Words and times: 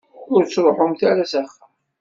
Ur 0.33 0.41
ttruḥumt 0.43 1.01
ara 1.09 1.25
s 1.31 1.33
axxam. 1.41 1.71